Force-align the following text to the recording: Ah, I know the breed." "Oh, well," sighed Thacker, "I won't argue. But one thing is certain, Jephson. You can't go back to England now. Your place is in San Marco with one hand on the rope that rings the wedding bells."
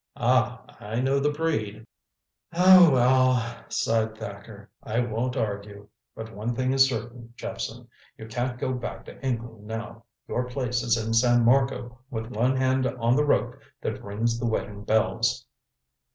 Ah, 0.17 0.63
I 0.79 0.99
know 0.99 1.19
the 1.19 1.29
breed." 1.29 1.85
"Oh, 2.55 2.89
well," 2.89 3.63
sighed 3.69 4.17
Thacker, 4.17 4.71
"I 4.81 4.99
won't 4.99 5.37
argue. 5.37 5.89
But 6.15 6.33
one 6.33 6.55
thing 6.55 6.73
is 6.73 6.89
certain, 6.89 7.33
Jephson. 7.35 7.87
You 8.17 8.25
can't 8.27 8.57
go 8.57 8.73
back 8.73 9.05
to 9.05 9.23
England 9.23 9.67
now. 9.67 10.05
Your 10.27 10.45
place 10.49 10.81
is 10.81 10.97
in 10.97 11.13
San 11.13 11.45
Marco 11.45 11.99
with 12.09 12.31
one 12.35 12.55
hand 12.57 12.87
on 12.87 13.15
the 13.15 13.23
rope 13.25 13.59
that 13.81 14.03
rings 14.03 14.39
the 14.39 14.47
wedding 14.47 14.83
bells." 14.85 15.45